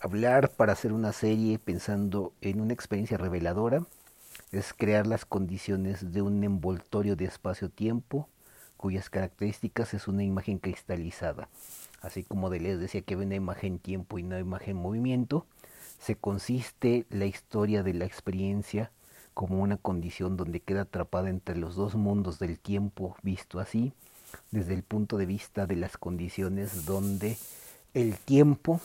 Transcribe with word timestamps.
hablar 0.00 0.50
para 0.50 0.72
hacer 0.72 0.92
una 0.92 1.12
serie 1.12 1.58
pensando 1.58 2.32
en 2.40 2.60
una 2.60 2.72
experiencia 2.72 3.18
reveladora 3.18 3.84
es 4.50 4.72
crear 4.72 5.06
las 5.06 5.24
condiciones 5.26 6.12
de 6.12 6.22
un 6.22 6.42
envoltorio 6.42 7.16
de 7.16 7.26
espacio-tiempo 7.26 8.28
cuyas 8.76 9.10
características 9.10 9.92
es 9.92 10.08
una 10.08 10.24
imagen 10.24 10.58
cristalizada. 10.58 11.50
Así 12.00 12.24
como 12.24 12.48
les 12.48 12.80
decía 12.80 13.02
que 13.02 13.14
hay 13.14 13.20
una 13.20 13.34
imagen 13.34 13.78
tiempo 13.78 14.18
y 14.18 14.22
una 14.22 14.38
imagen 14.38 14.76
movimiento, 14.76 15.44
se 16.00 16.16
consiste 16.16 17.04
la 17.10 17.26
historia 17.26 17.82
de 17.82 17.92
la 17.92 18.06
experiencia 18.06 18.90
como 19.34 19.62
una 19.62 19.76
condición 19.76 20.38
donde 20.38 20.60
queda 20.60 20.82
atrapada 20.82 21.28
entre 21.28 21.56
los 21.56 21.74
dos 21.74 21.94
mundos 21.94 22.38
del 22.38 22.58
tiempo 22.58 23.16
visto 23.22 23.60
así, 23.60 23.92
desde 24.50 24.72
el 24.72 24.82
punto 24.82 25.18
de 25.18 25.26
vista 25.26 25.66
de 25.66 25.76
las 25.76 25.98
condiciones 25.98 26.86
donde 26.86 27.36
el 27.92 28.16
tiempo 28.16 28.80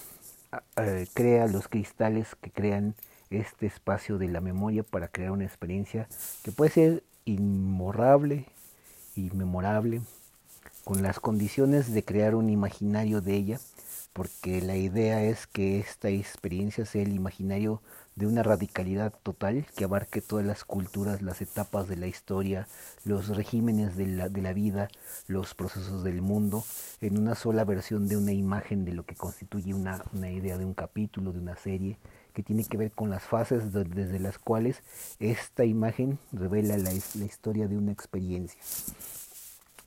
eh, 0.77 1.07
crea 1.13 1.47
los 1.47 1.67
cristales 1.67 2.35
que 2.41 2.51
crean 2.51 2.95
este 3.29 3.65
espacio 3.65 4.17
de 4.17 4.27
la 4.27 4.41
memoria 4.41 4.83
para 4.83 5.07
crear 5.07 5.31
una 5.31 5.45
experiencia 5.45 6.07
que 6.43 6.51
puede 6.51 6.71
ser 6.71 7.03
inmorable 7.25 8.45
y 9.15 9.31
memorable, 9.31 10.01
con 10.83 11.01
las 11.01 11.19
condiciones 11.19 11.93
de 11.93 12.03
crear 12.03 12.35
un 12.35 12.49
imaginario 12.49 13.21
de 13.21 13.33
ella, 13.35 13.59
porque 14.13 14.61
la 14.61 14.77
idea 14.77 15.23
es 15.23 15.47
que 15.47 15.79
esta 15.79 16.09
experiencia 16.09 16.85
sea 16.85 17.01
el 17.01 17.13
imaginario 17.13 17.81
de 18.15 18.27
una 18.27 18.43
radicalidad 18.43 19.13
total 19.23 19.65
que 19.75 19.83
abarque 19.83 20.21
todas 20.21 20.45
las 20.45 20.63
culturas, 20.63 21.21
las 21.21 21.41
etapas 21.41 21.87
de 21.87 21.97
la 21.97 22.07
historia, 22.07 22.67
los 23.03 23.27
regímenes 23.27 23.97
de 23.97 24.07
la, 24.07 24.29
de 24.29 24.41
la 24.41 24.53
vida, 24.53 24.87
los 25.27 25.53
procesos 25.53 26.03
del 26.03 26.21
mundo, 26.21 26.63
en 27.01 27.17
una 27.17 27.35
sola 27.35 27.65
versión 27.65 28.07
de 28.07 28.15
una 28.15 28.31
imagen 28.31 28.85
de 28.85 28.93
lo 28.93 29.05
que 29.05 29.15
constituye 29.15 29.73
una, 29.73 30.03
una 30.13 30.31
idea 30.31 30.57
de 30.57 30.65
un 30.65 30.73
capítulo, 30.73 31.33
de 31.33 31.39
una 31.39 31.57
serie, 31.57 31.97
que 32.33 32.43
tiene 32.43 32.63
que 32.63 32.77
ver 32.77 32.91
con 32.91 33.09
las 33.09 33.23
fases 33.23 33.71
desde 33.71 34.19
las 34.19 34.37
cuales 34.37 34.81
esta 35.19 35.65
imagen 35.65 36.19
revela 36.31 36.77
la, 36.77 36.91
la 36.91 37.25
historia 37.25 37.67
de 37.67 37.77
una 37.77 37.91
experiencia 37.91 38.59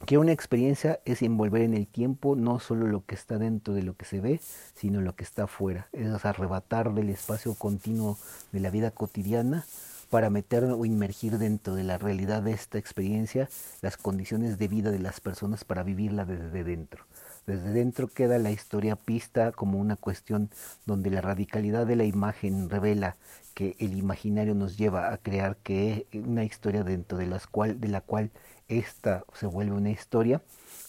que 0.07 0.19
una 0.19 0.33
experiencia 0.33 1.01
es 1.05 1.23
envolver 1.23 1.63
en 1.63 1.75
el 1.75 1.87
tiempo 1.87 2.37
no 2.37 2.61
solo 2.61 2.87
lo 2.87 3.05
que 3.05 3.15
está 3.15 3.39
dentro 3.39 3.75
de 3.75 3.83
lo 3.83 3.95
que 3.97 4.05
se 4.05 4.21
ve, 4.21 4.41
sino 4.75 5.01
lo 5.01 5.15
que 5.15 5.25
está 5.25 5.45
afuera. 5.45 5.89
Es 5.93 6.25
arrebatar 6.25 6.95
del 6.95 7.11
espacio 7.11 7.55
continuo 7.55 8.19
de 8.53 8.61
la 8.61 8.71
vida 8.71 8.91
cotidiana 8.91 9.65
para 10.11 10.31
meter 10.31 10.65
o 10.65 10.85
inmergir 10.85 11.39
dentro 11.39 11.75
de 11.75 11.85
la 11.85 11.99
realidad 11.99 12.43
de 12.43 12.53
esta 12.53 12.79
experiencia 12.79 13.49
las 13.83 13.97
condiciones 13.97 14.59
de 14.59 14.69
vida 14.69 14.91
de 14.91 14.99
las 14.99 15.21
personas 15.21 15.65
para 15.65 15.83
vivirla 15.83 16.25
desde 16.25 16.65
dentro. 16.65 17.05
Desde 17.47 17.73
dentro 17.73 18.09
queda 18.09 18.39
la 18.39 18.51
historia 18.51 18.97
pista 18.97 19.53
como 19.53 19.79
una 19.79 19.97
cuestión 19.97 20.51
donde 20.87 21.11
la 21.11 21.21
radicalidad 21.21 21.87
de 21.87 21.97
la 21.97 22.05
imagen 22.05 22.69
revela 22.69 23.17
que 23.55 23.75
el 23.79 23.97
imaginario 23.97 24.55
nos 24.55 24.77
lleva 24.77 25.13
a 25.13 25.19
crear 25.19 25.57
que 25.57 26.07
una 26.13 26.45
historia 26.45 26.85
dentro 26.85 27.19
de 27.19 27.27
la 27.27 28.01
cual 28.01 28.31
esta 28.69 29.25
se 29.35 29.47
vuelve 29.47 29.77
una 29.77 29.91
historia, 29.91 30.43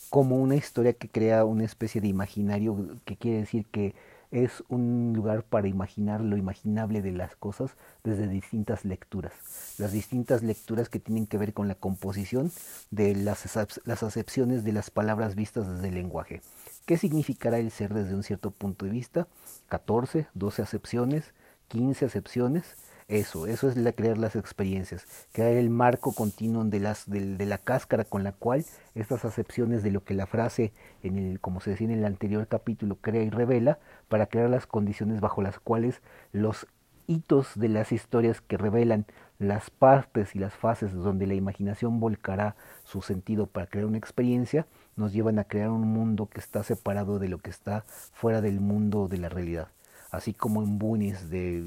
como 0.10 0.38
una 0.38 0.56
historia 0.56 0.94
que 0.94 1.10
crea 1.10 1.46
una 1.46 1.66
especie 1.66 2.02
de 2.02 2.08
imaginario, 2.08 3.00
que 3.06 3.16
quiere 3.16 3.40
decir 3.40 3.66
que 3.66 3.96
es 4.32 4.64
un 4.70 5.14
lugar 5.16 5.44
para 5.44 5.68
imaginar 5.68 6.22
lo 6.22 6.38
imaginable 6.38 7.02
de 7.02 7.12
las 7.12 7.36
cosas 7.36 7.72
desde 8.04 8.28
distintas 8.28 8.86
lecturas. 8.86 9.34
Las 9.78 9.92
distintas 9.92 10.44
lecturas 10.44 10.90
que 10.90 11.00
tienen 11.00 11.26
que 11.26 11.38
ver 11.38 11.54
con 11.54 11.68
la 11.68 11.76
composición 11.76 12.52
de 12.92 13.16
las, 13.16 13.58
las 13.86 14.04
acepciones 14.04 14.64
de 14.64 14.72
las 14.72 14.92
palabras 14.92 15.36
vistas 15.36 15.68
desde 15.68 15.88
el 15.88 15.96
lenguaje. 15.96 16.42
¿Qué 16.86 16.98
significará 16.98 17.58
el 17.58 17.72
ser 17.72 17.94
desde 17.94 18.16
un 18.16 18.24
cierto 18.24 18.52
punto 18.52 18.86
de 18.86 18.92
vista? 18.92 19.28
14, 19.70 20.28
12 20.34 20.62
acepciones, 20.62 21.34
15 21.70 22.06
acepciones, 22.06 22.76
eso, 23.10 23.48
eso 23.48 23.68
es 23.68 23.76
la, 23.76 23.92
crear 23.92 24.20
las 24.20 24.36
experiencias, 24.36 25.08
crear 25.32 25.54
el 25.54 25.72
marco 25.72 26.14
continuo 26.14 26.64
de, 26.64 26.80
las, 26.80 27.10
de, 27.10 27.44
la 27.44 27.58
cáscara 27.58 28.06
con 28.06 28.24
la 28.24 28.34
cual 28.34 28.64
estas 28.94 29.26
acepciones 29.26 29.82
de 29.82 29.90
lo 29.90 30.04
que 30.04 30.14
la 30.14 30.28
frase, 30.28 30.72
en 31.02 31.18
el, 31.18 31.40
como 31.40 31.60
se 31.60 31.72
decía 31.72 31.88
en 31.88 31.98
el 31.98 32.06
anterior 32.06 32.48
capítulo, 32.48 32.98
crea 33.02 33.24
y 33.24 33.32
revela, 33.32 33.80
para 34.10 34.28
crear 34.28 34.48
las 34.52 34.68
condiciones 34.68 35.22
bajo 35.22 35.42
las 35.42 35.60
cuales 35.60 36.02
los 36.34 36.68
hitos 37.08 37.54
de 37.56 37.70
las 37.70 37.92
historias 37.92 38.42
que 38.42 38.58
revelan 38.58 39.08
las 39.40 39.72
partes 39.72 40.36
y 40.36 40.40
las 40.40 40.54
fases 40.54 40.94
donde 40.94 41.26
la 41.26 41.34
imaginación 41.34 42.00
volcará 42.00 42.56
su 42.84 43.02
sentido 43.02 43.48
para 43.48 43.66
crear 43.66 43.88
una 43.88 43.98
experiencia, 43.98 44.68
nos 44.96 45.14
llevan 45.14 45.40
a 45.40 45.46
crear 45.46 45.72
un 45.72 45.88
mundo 45.88 46.28
que 46.28 46.40
está 46.40 46.62
separado 46.62 47.18
de 47.18 47.30
lo 47.30 47.40
que 47.40 47.50
está 47.50 47.86
fuera 48.14 48.42
del 48.42 48.60
mundo 48.60 49.08
de 49.08 49.18
la 49.18 49.30
realidad 49.30 49.70
así 50.12 50.34
como 50.34 50.64
en 50.64 50.80
Bunis 50.80 51.30
de, 51.30 51.62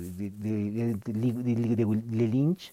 Lynch, 2.11 2.73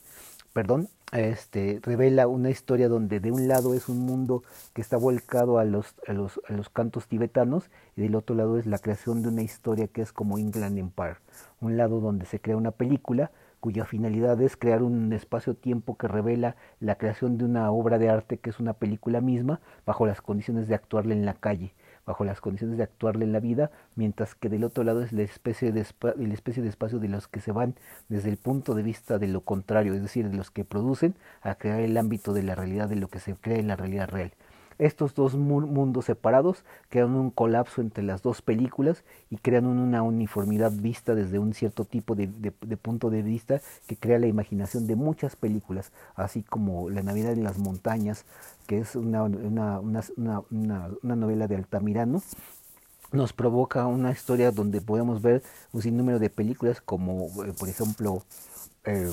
perdón, 0.53 0.89
este, 1.11 1.79
revela 1.81 2.27
una 2.27 2.49
historia 2.49 2.87
donde 2.87 3.19
de 3.19 3.31
un 3.31 3.47
lado 3.47 3.73
es 3.73 3.89
un 3.89 3.99
mundo 3.99 4.43
que 4.73 4.81
está 4.81 4.97
volcado 4.97 5.57
a 5.57 5.65
los, 5.65 5.95
a 6.07 6.13
los, 6.13 6.39
a 6.47 6.53
los 6.53 6.69
cantos 6.69 7.07
tibetanos 7.07 7.69
y 7.95 8.01
del 8.01 8.15
otro 8.15 8.35
lado 8.35 8.57
es 8.59 8.65
la 8.65 8.77
creación 8.77 9.21
de 9.21 9.29
una 9.29 9.41
historia 9.41 9.87
que 9.87 10.01
es 10.01 10.11
como 10.11 10.37
England 10.37 10.77
Empire, 10.77 11.17
un 11.61 11.77
lado 11.77 11.99
donde 11.99 12.25
se 12.25 12.39
crea 12.39 12.57
una 12.57 12.71
película 12.71 13.31
cuya 13.59 13.85
finalidad 13.85 14.41
es 14.41 14.55
crear 14.55 14.83
un 14.83 15.11
espacio-tiempo 15.11 15.97
que 15.97 16.07
revela 16.07 16.55
la 16.79 16.95
creación 16.95 17.37
de 17.37 17.45
una 17.45 17.71
obra 17.71 17.97
de 17.97 18.09
arte 18.09 18.37
que 18.37 18.49
es 18.51 18.59
una 18.59 18.73
película 18.73 19.19
misma 19.19 19.59
bajo 19.85 20.05
las 20.05 20.21
condiciones 20.21 20.67
de 20.67 20.75
actuarla 20.75 21.13
en 21.13 21.25
la 21.25 21.33
calle 21.33 21.73
bajo 22.09 22.23
las 22.23 22.41
condiciones 22.41 22.77
de 22.77 22.83
actuarle 22.83 23.23
en 23.23 23.31
la 23.31 23.39
vida, 23.39 23.69
mientras 23.95 24.33
que 24.33 24.49
del 24.49 24.63
otro 24.63 24.83
lado 24.83 25.03
es 25.03 25.13
la 25.13 25.21
especie 25.21 25.71
de, 25.71 25.85
la 26.15 26.33
especie 26.33 26.63
de 26.63 26.69
espacio 26.69 26.97
de 26.97 27.07
los 27.07 27.27
que 27.27 27.39
se 27.39 27.51
van 27.51 27.75
desde 28.07 28.29
el 28.29 28.37
punto 28.37 28.73
de 28.73 28.81
vista 28.81 29.19
de 29.19 29.27
lo 29.27 29.41
contrario, 29.41 29.93
es 29.93 30.01
decir, 30.01 30.27
de 30.27 30.35
los 30.35 30.49
que 30.49 30.65
producen 30.65 31.13
a 31.43 31.53
crear 31.53 31.81
el 31.81 31.95
ámbito 31.97 32.33
de 32.33 32.41
la 32.41 32.55
realidad 32.55 32.89
de 32.89 32.95
lo 32.95 33.09
que 33.09 33.19
se 33.19 33.35
crea 33.35 33.59
en 33.59 33.67
la 33.67 33.75
realidad 33.75 34.09
real. 34.09 34.31
Estos 34.79 35.13
dos 35.13 35.35
mundos 35.35 36.05
separados 36.05 36.63
crean 36.87 37.13
un 37.13 37.31
colapso 37.31 37.81
entre 37.81 38.01
las 38.01 38.21
dos 38.21 38.41
películas 38.41 39.03
y 39.29 39.35
crean 39.35 39.65
una 39.65 40.03
uniformidad 40.03 40.71
vista 40.71 41.15
desde 41.15 41.37
un 41.37 41.53
cierto 41.53 41.83
tipo 41.83 42.15
de, 42.15 42.27
punto 42.81 43.09
de 43.09 43.21
vista 43.21 43.59
que 43.87 43.97
crea 43.97 44.19
la 44.19 44.27
imaginación 44.27 44.87
de 44.87 44.95
muchas 44.95 45.35
películas, 45.35 45.91
así 46.15 46.43
como 46.43 46.89
La 46.89 47.03
Navidad 47.03 47.33
en 47.33 47.43
las 47.43 47.57
Montañas, 47.57 48.23
que 48.67 48.79
es 48.79 48.95
una, 48.95 49.27
novela 51.03 51.47
de 51.47 51.55
Altamirano, 51.57 52.23
nos 53.11 53.33
provoca 53.33 53.85
una 53.85 54.11
historia 54.11 54.51
donde 54.51 54.79
podemos 54.79 55.21
ver 55.21 55.43
un 55.73 55.81
sinnúmero 55.81 56.19
de 56.19 56.29
películas 56.29 56.79
como, 56.79 57.25
eh, 57.43 57.53
por 57.57 57.67
ejemplo, 57.67 58.23
eh, 58.85 59.11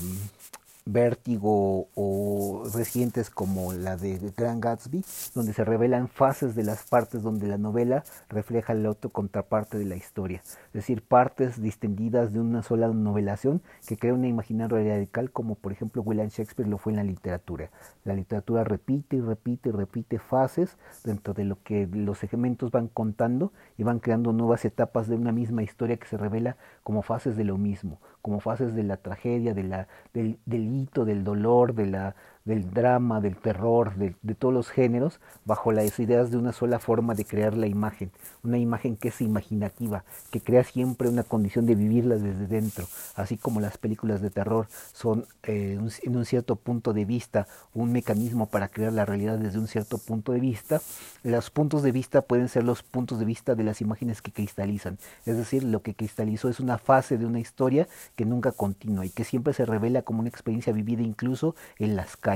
Vértigo 0.89 1.89
o 1.97 2.63
recientes 2.73 3.29
como 3.29 3.73
la 3.73 3.97
de 3.97 4.21
Grand 4.37 4.63
Gatsby, 4.63 5.05
donde 5.35 5.53
se 5.53 5.65
revelan 5.65 6.07
fases 6.07 6.55
de 6.55 6.63
las 6.63 6.85
partes 6.85 7.23
donde 7.23 7.49
la 7.49 7.59
novela 7.59 8.05
refleja 8.29 8.73
la 8.73 8.91
otra 8.91 9.11
contraparte 9.11 9.79
de 9.79 9.85
la 9.85 9.97
historia, 9.97 10.43
es 10.45 10.73
decir, 10.73 11.03
partes 11.03 11.61
distendidas 11.61 12.33
de 12.33 12.39
una 12.39 12.63
sola 12.63 12.87
novelación 12.87 13.63
que 13.87 13.97
crea 13.97 14.15
una 14.15 14.29
imaginaria 14.29 14.95
radical 14.95 15.33
como 15.33 15.57
por 15.57 15.73
ejemplo 15.73 16.03
William 16.03 16.29
Shakespeare 16.29 16.69
lo 16.69 16.79
fue 16.79 16.93
en 16.93 16.99
la 16.99 17.05
literatura. 17.05 17.71
La 18.05 18.15
literatura 18.15 18.63
repite 18.63 19.17
y 19.17 19.21
repite 19.21 19.71
y 19.71 19.73
repite 19.73 20.21
fases 20.21 20.77
dentro 21.03 21.35
de 21.35 21.45
lo 21.45 21.61
que 21.65 21.89
los 21.93 22.19
segmentos 22.19 22.71
van 22.71 22.87
contando 22.87 23.53
y 23.77 23.83
van 23.83 23.99
creando 23.99 24.33
nuevas 24.33 24.65
etapas 24.65 25.09
de 25.09 25.17
una 25.17 25.33
misma 25.33 25.65
historia 25.65 25.97
que 25.97 26.07
se 26.07 26.17
revela 26.17 26.57
como 26.85 27.03
fases 27.03 27.37
de 27.37 27.43
lo 27.43 27.59
mismo, 27.59 28.01
como 28.27 28.41
fases 28.41 28.75
de 28.75 28.83
la 28.83 28.97
tragedia, 28.97 29.55
de 29.55 29.63
la, 29.63 29.87
del, 30.13 30.41
del 30.47 30.67
hito, 30.75 31.05
del 31.05 31.23
dolor, 31.23 31.75
de 31.75 31.87
la, 31.87 32.17
del 32.47 32.73
drama, 32.73 33.21
del 33.21 33.37
terror, 33.37 33.97
de, 33.97 34.15
todos 34.35 34.55
los 34.55 34.71
géneros, 34.71 35.21
bajo 35.45 35.73
las 35.73 35.99
ideas 35.99 36.31
de 36.31 36.37
una 36.39 36.53
sola 36.53 36.79
forma 36.79 37.15
de 37.15 37.25
crear 37.25 37.57
la 37.57 37.67
imagen, 37.67 38.13
una 38.45 38.57
imagen 38.57 38.97
que 38.97 39.09
es 39.09 39.21
imaginativa, 39.21 40.05
que 40.31 40.41
crea 40.41 40.63
siempre 40.63 41.09
una 41.09 41.25
condición 41.25 41.67
de 41.67 41.75
vivirla 41.75 42.15
desde 42.17 42.47
dentro, 42.47 42.87
así 43.17 43.37
como 43.37 43.61
las 43.61 43.79
películas 43.79 44.23
de 44.23 44.31
terror 44.31 44.69
son 44.93 45.27
eh, 45.43 45.79
en 46.03 46.17
un 46.17 46.25
cierto 46.25 46.55
punto 46.55 46.93
de 46.93 47.05
vista 47.05 47.49
un 47.75 47.91
mecanismo 47.93 48.47
para 48.47 48.69
crear 48.69 48.93
la 48.93 49.05
realidad 49.05 49.39
desde 49.39 49.59
un 49.59 49.67
cierto 49.67 49.99
punto 49.99 50.31
de 50.31 50.41
vista, 50.41 50.81
los 51.25 51.51
puntos 51.51 51.83
de 51.83 51.91
vista 51.91 52.23
pueden 52.23 52.49
ser 52.49 52.63
los 52.63 52.85
puntos 52.85 53.19
de 53.19 53.25
vista 53.25 53.57
de 53.57 53.65
las 53.65 53.81
imágenes 53.81 54.23
que 54.23 54.31
cristalizan, 54.31 54.99
es 55.25 55.37
decir, 55.37 55.65
lo 55.65 55.83
que 55.83 55.95
cristalizó 55.95 56.49
es 56.49 56.61
una 56.61 56.79
fase 56.79 57.19
de 57.19 57.27
una 57.27 57.41
historia 57.41 57.89
que 58.15 58.25
nunca 58.25 58.53
continúa 58.53 59.05
y 59.05 59.11
que 59.11 59.25
siempre 59.25 59.53
se 59.53 59.67
revela 59.67 60.03
como 60.03 60.21
una 60.21 60.29
experiencia 60.29 60.73
vivida 60.73 61.03
incluso 61.03 61.57
en 61.81 61.97
las 61.97 62.17
calles 62.17 62.36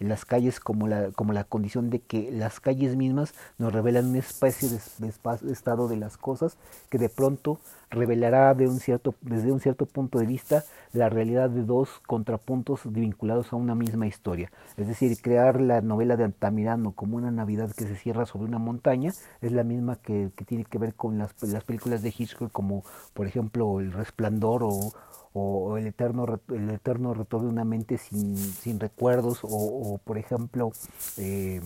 en 0.00 0.08
las 0.08 0.24
calles 0.24 0.60
como 0.60 0.88
la, 0.88 1.10
como 1.12 1.32
la 1.32 1.44
condición 1.44 1.90
de 1.90 2.00
que 2.00 2.30
las 2.32 2.60
calles 2.60 2.96
mismas 2.96 3.34
nos 3.58 3.72
revelan 3.72 4.06
una 4.06 4.18
especie 4.18 4.68
de, 4.68 5.52
estado 5.52 5.88
de 5.88 5.96
las 5.96 6.16
cosas 6.16 6.56
que 6.88 6.98
de 6.98 7.08
pronto 7.08 7.60
revelará 7.90 8.54
de 8.54 8.68
un 8.68 8.78
cierto, 8.78 9.14
desde 9.20 9.50
un 9.52 9.60
cierto 9.60 9.84
punto 9.84 10.18
de 10.18 10.26
vista 10.26 10.64
la 10.92 11.08
realidad 11.08 11.50
de 11.50 11.64
dos 11.64 12.00
contrapuntos 12.06 12.80
vinculados 12.84 13.52
a 13.52 13.56
una 13.56 13.74
misma 13.74 14.06
historia. 14.06 14.50
Es 14.76 14.86
decir, 14.86 15.20
crear 15.20 15.60
la 15.60 15.80
novela 15.80 16.16
de 16.16 16.24
Altamirano 16.24 16.92
como 16.92 17.16
una 17.16 17.30
Navidad 17.30 17.70
que 17.72 17.84
se 17.84 17.96
cierra 17.96 18.26
sobre 18.26 18.46
una 18.46 18.58
montaña 18.58 19.12
es 19.40 19.52
la 19.52 19.64
misma 19.64 19.96
que, 19.96 20.30
tiene 20.46 20.64
que 20.64 20.78
ver 20.78 20.94
con 20.94 21.18
las, 21.18 21.34
las 21.42 21.64
películas 21.64 22.02
de 22.02 22.14
Hitchcock 22.16 22.52
como 22.52 22.84
por 23.12 23.26
ejemplo 23.26 23.80
El 23.80 23.92
Resplandor 23.92 24.62
o, 24.64 25.76
el 25.76 25.86
eterno 25.86 26.26
el 26.48 26.70
eterno 26.70 27.14
retorno 27.14 27.46
de 27.46 27.52
una 27.52 27.64
mente 27.64 27.98
sin, 27.98 28.80
recuerdos 28.80 29.44
o, 29.44 29.48
o, 29.48 29.98
por 29.98 30.18
ejemplo 30.18 30.72
eh, 31.18 31.60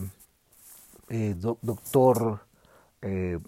eh, 1.08 1.34
doctor 1.38 2.40
eh, 3.02 3.38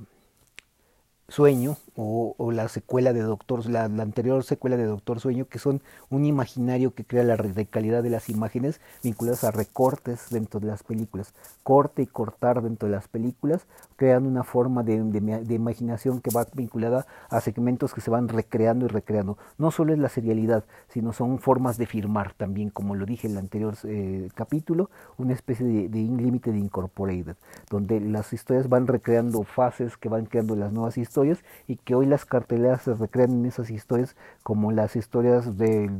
Sueño 1.28 1.76
o, 1.96 2.52
la 2.52 2.68
secuela 2.68 3.12
de 3.12 3.22
Doctor, 3.22 3.68
la, 3.68 3.84
anterior 3.84 4.44
secuela 4.44 4.76
de 4.76 4.84
Doctor 4.84 5.18
Sueño, 5.18 5.46
que 5.48 5.58
son 5.58 5.82
un 6.08 6.24
imaginario 6.24 6.94
que 6.94 7.04
crea 7.04 7.24
la 7.24 7.36
radicalidad 7.36 8.02
de 8.02 8.10
las 8.10 8.28
imágenes 8.28 8.80
vinculadas 9.02 9.42
a 9.44 9.50
recortes 9.50 10.26
dentro 10.30 10.60
de 10.60 10.66
las 10.66 10.82
películas. 10.82 11.32
Corte 11.62 12.02
y 12.02 12.06
cortar 12.06 12.62
dentro 12.62 12.88
de 12.88 12.94
las 12.94 13.08
películas 13.08 13.66
crean 13.96 14.26
una 14.26 14.44
forma 14.44 14.82
de, 14.82 15.02
de, 15.02 15.54
imaginación 15.54 16.20
que 16.20 16.30
va 16.30 16.46
vinculada 16.52 17.06
a 17.30 17.40
segmentos 17.40 17.94
que 17.94 18.02
se 18.02 18.10
van 18.10 18.28
recreando 18.28 18.84
y 18.84 18.88
recreando. 18.88 19.38
No 19.58 19.70
solo 19.70 19.94
es 19.94 19.98
la 19.98 20.10
serialidad, 20.10 20.64
sino 20.88 21.12
son 21.12 21.38
formas 21.38 21.78
de 21.78 21.86
firmar 21.86 22.34
también, 22.34 22.70
como 22.70 22.94
lo 22.94 23.06
dije 23.06 23.26
en 23.26 23.32
el 23.32 23.38
anterior 23.38 23.74
eh, 23.84 24.28
capítulo, 24.34 24.90
una 25.16 25.32
especie 25.32 25.66
de, 25.66 25.88
de 25.88 25.98
Limited 25.98 26.54
Incorporated, 26.54 27.36
donde 27.70 28.00
las 28.00 28.32
historias 28.32 28.68
van 28.68 28.86
recreando 28.86 29.42
fases 29.44 29.96
que 29.96 30.10
van 30.10 30.26
creando 30.26 30.54
las 30.54 30.72
nuevas 30.72 30.98
historias 30.98 31.15
y 31.66 31.76
que 31.76 31.94
hoy 31.94 32.06
las 32.06 32.24
carteleras 32.26 32.82
se 32.82 32.94
recrean 32.94 33.30
en 33.30 33.46
esas 33.46 33.70
historias 33.70 34.16
como 34.42 34.70
las 34.70 34.96
historias 34.96 35.56
de, 35.56 35.90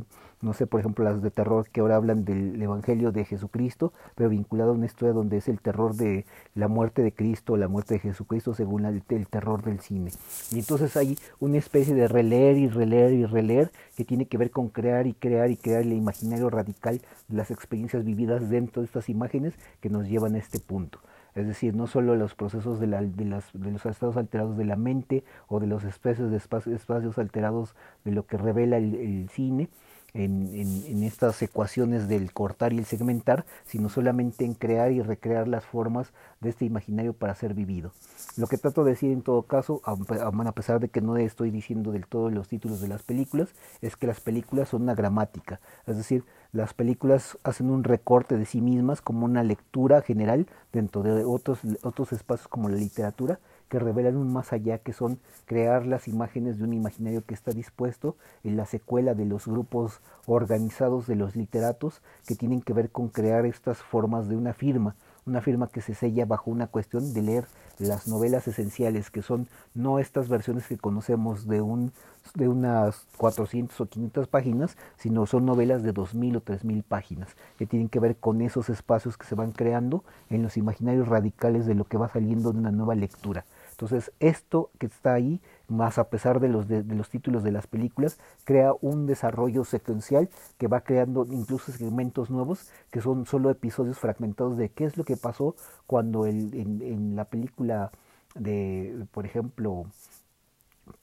no 0.41 0.53
sé, 0.53 0.67
por 0.67 0.79
ejemplo, 0.79 1.03
las 1.03 1.21
de 1.23 1.31
terror 1.31 1.67
que 1.69 1.81
ahora 1.81 1.95
hablan 1.95 2.23
del 2.23 2.61
Evangelio 2.61 3.11
de 3.11 3.25
Jesucristo, 3.25 3.93
pero 4.15 4.29
vinculado 4.29 4.71
a 4.71 4.73
una 4.73 4.85
historia 4.85 5.13
donde 5.13 5.37
es 5.37 5.47
el 5.47 5.59
terror 5.59 5.95
de 5.95 6.25
la 6.53 6.67
muerte 6.67 7.01
de 7.01 7.11
Cristo, 7.11 7.57
la 7.57 7.67
muerte 7.67 7.95
de 7.95 7.99
Jesucristo 8.01 8.53
según 8.53 8.85
el, 8.85 9.01
el 9.09 9.27
terror 9.27 9.63
del 9.63 9.79
cine. 9.79 10.11
Y 10.51 10.59
entonces 10.59 10.95
hay 10.95 11.17
una 11.39 11.57
especie 11.57 11.95
de 11.95 12.07
releer 12.07 12.57
y 12.57 12.67
releer 12.67 13.13
y 13.13 13.25
releer 13.25 13.71
que 13.95 14.05
tiene 14.05 14.27
que 14.27 14.37
ver 14.37 14.51
con 14.51 14.69
crear 14.69 15.07
y 15.07 15.13
crear 15.13 15.49
y 15.49 15.57
crear 15.57 15.81
el 15.81 15.93
imaginario 15.93 16.49
radical 16.51 17.01
de 17.27 17.37
las 17.37 17.49
experiencias 17.49 18.05
vividas 18.05 18.49
dentro 18.49 18.83
de 18.83 18.85
estas 18.85 19.09
imágenes 19.09 19.55
que 19.81 19.89
nos 19.89 20.07
llevan 20.07 20.35
a 20.35 20.37
este 20.37 20.59
punto 20.59 20.99
es 21.37 21.45
decir, 21.45 21.75
no 21.75 21.85
solo 21.85 22.15
los 22.15 22.33
procesos 22.33 22.79
de, 22.79 22.87
de, 22.87 23.25
los 23.71 23.85
estados 23.85 24.17
alterados 24.17 24.57
de 24.57 24.65
la 24.65 24.75
mente 24.75 25.23
o 25.47 25.59
de 25.59 25.67
los 25.67 25.83
especies 25.83 26.31
de 26.31 26.37
espacios, 26.37 27.19
alterados 27.19 27.75
de 28.03 28.11
lo 28.11 28.25
que 28.25 28.37
revela 28.37 28.77
el, 28.77 29.29
cine 29.29 29.69
en, 30.13 31.03
estas 31.03 31.41
ecuaciones 31.41 32.07
del 32.07 32.33
cortar 32.33 32.73
y 32.73 32.77
el 32.77 32.85
segmentar, 32.85 33.45
sino 33.65 33.89
solamente 33.89 34.45
en 34.45 34.53
crear 34.53 34.91
y 34.91 35.01
recrear 35.01 35.47
las 35.47 35.65
formas 35.65 36.11
de 36.41 36.49
este 36.49 36.65
imaginario 36.65 37.13
para 37.13 37.35
ser 37.35 37.53
vivido. 37.53 37.91
Lo 38.35 38.47
que 38.47 38.57
trato 38.57 38.83
de 38.83 38.91
decir 38.91 39.11
en 39.11 39.21
todo 39.21 39.43
caso, 39.43 39.81
a 39.85 40.51
pesar 40.53 40.79
de 40.79 40.89
que 40.89 41.01
no 41.01 41.17
estoy 41.17 41.51
diciendo 41.51 41.91
del 41.91 42.07
todo 42.07 42.29
los 42.29 42.47
títulos 42.47 42.81
de 42.81 42.87
las 42.87 43.03
películas, 43.03 43.49
es 43.81 43.95
que 43.95 44.07
las 44.07 44.19
películas 44.19 44.69
son 44.69 44.83
una 44.83 44.95
gramática, 44.95 45.59
es 45.85 45.97
decir, 45.97 46.23
las 46.53 46.73
películas 46.73 47.37
hacen 47.43 47.69
un 47.69 47.83
recorte 47.83 48.37
de 48.37 48.45
sí 48.45 48.61
mismas 48.61 49.01
como 49.01 49.25
una 49.25 49.43
lectura 49.43 50.01
general 50.01 50.47
dentro 50.71 51.03
de 51.03 51.25
otros, 51.25 51.59
otros 51.83 52.13
espacios 52.13 52.47
como 52.47 52.69
la 52.69 52.77
literatura 52.77 53.39
que 53.69 53.79
revelan 53.79 54.17
un 54.17 54.31
más 54.31 54.53
allá 54.53 54.79
que 54.79 54.93
son 54.93 55.19
crear 55.45 55.85
las 55.85 56.07
imágenes 56.07 56.57
de 56.57 56.63
un 56.63 56.73
imaginario 56.73 57.25
que 57.25 57.33
está 57.33 57.51
dispuesto 57.51 58.15
en 58.43 58.57
la 58.57 58.65
secuela 58.65 59.13
de 59.13 59.25
los 59.25 59.47
grupos 59.47 60.01
organizados 60.25 61.07
de 61.07 61.15
los 61.15 61.35
literatos 61.35 62.01
que 62.25 62.35
tienen 62.35 62.61
que 62.61 62.73
ver 62.73 62.89
con 62.89 63.09
crear 63.09 63.45
estas 63.45 63.77
formas 63.77 64.27
de 64.29 64.35
una 64.35 64.53
firma 64.53 64.95
una 65.27 65.41
firma 65.41 65.67
que 65.67 65.81
se 65.81 65.93
sella 65.93 66.25
bajo 66.25 66.49
una 66.49 66.67
cuestión 66.67 67.13
de 67.13 67.21
leer 67.21 67.47
las 67.77 68.07
novelas 68.07 68.47
esenciales, 68.47 69.11
que 69.11 69.21
son 69.21 69.47
no 69.75 69.99
estas 69.99 70.29
versiones 70.29 70.67
que 70.67 70.77
conocemos 70.77 71.47
de, 71.47 71.61
un, 71.61 71.91
de 72.33 72.47
unas 72.47 73.05
400 73.17 73.79
o 73.79 73.85
500 73.85 74.27
páginas, 74.27 74.77
sino 74.97 75.25
son 75.27 75.45
novelas 75.45 75.83
de 75.83 75.93
2.000 75.93 76.37
o 76.37 76.41
3.000 76.41 76.83
páginas, 76.83 77.35
que 77.57 77.67
tienen 77.67 77.89
que 77.89 77.99
ver 77.99 78.15
con 78.15 78.41
esos 78.41 78.69
espacios 78.69 79.17
que 79.17 79.27
se 79.27 79.35
van 79.35 79.51
creando 79.51 80.03
en 80.29 80.41
los 80.41 80.57
imaginarios 80.57 81.07
radicales 81.07 81.65
de 81.65 81.75
lo 81.75 81.83
que 81.83 81.97
va 81.97 82.09
saliendo 82.09 82.51
de 82.51 82.59
una 82.59 82.71
nueva 82.71 82.95
lectura. 82.95 83.45
Entonces, 83.77 84.11
esto 84.19 84.71
que 84.79 84.87
está 84.87 85.13
ahí, 85.13 85.39
más 85.67 85.99
a 85.99 86.09
pesar 86.09 86.39
de 86.39 86.47
los, 86.47 86.67
de, 86.67 86.83
los 86.83 87.09
títulos 87.11 87.43
de 87.43 87.51
las 87.51 87.67
películas, 87.67 88.17
crea 88.43 88.73
un 88.81 89.05
desarrollo 89.05 89.65
secuencial 89.65 90.29
que 90.57 90.65
va 90.65 90.81
creando 90.81 91.27
incluso 91.29 91.71
segmentos 91.71 92.31
nuevos 92.31 92.71
que 92.89 93.01
son 93.01 93.27
solo 93.27 93.51
episodios 93.51 93.99
fragmentados 93.99 94.57
de 94.57 94.69
qué 94.69 94.85
es 94.85 94.97
lo 94.97 95.03
que 95.03 95.15
pasó 95.15 95.55
cuando 95.85 96.25
el, 96.25 96.55
en, 96.55 97.15
la 97.15 97.25
película 97.25 97.91
de, 98.33 99.05
por 99.11 99.27
ejemplo, 99.27 99.85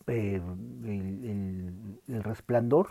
eh, 0.08 0.42
el, 0.84 2.24
resplandor, 2.24 2.88